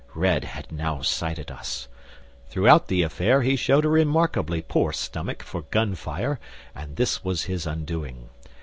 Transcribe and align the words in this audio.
"Red 0.15 0.45
had 0.45 0.71
now 0.71 1.03
sighted 1.03 1.51
us. 1.51 1.87
Throughout 2.49 2.87
the 2.87 3.03
affair 3.03 3.43
he 3.43 3.55
showed 3.55 3.85
a 3.85 3.87
remarkably 3.87 4.63
poor 4.63 4.91
stomach 4.91 5.43
for 5.43 5.61
gun 5.61 5.93
fire, 5.93 6.39
and 6.73 6.95
this 6.95 7.23
was 7.23 7.43
his 7.43 7.67
undoing. 7.67 8.29